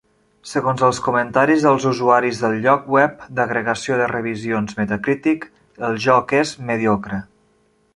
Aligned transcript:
Segons 0.51 0.79
els 0.85 1.01
comentaris 1.07 1.65
dels 1.65 1.85
usuaris 1.91 2.41
del 2.45 2.57
lloc 2.65 2.89
web 2.95 3.21
d'agregació 3.41 4.01
de 4.03 4.11
revisions 4.15 4.77
Metacritic, 4.83 5.49
el 5.91 6.05
joc 6.09 6.39
és 6.45 6.61
"mediocre". 6.73 7.27